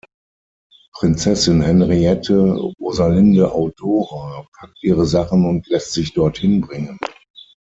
Prinzessin 0.93 1.61
Henriette-Rosalinde-Audora 1.61 4.47
packt 4.51 4.81
ihre 4.81 5.05
Sachen 5.05 5.45
und 5.45 5.67
lässt 5.67 5.93
sich 5.93 6.11
dorthin 6.15 6.59
bringen. 6.59 6.97